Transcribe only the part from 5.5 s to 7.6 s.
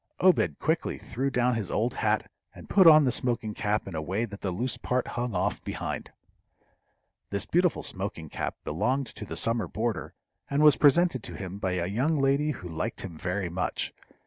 behind. This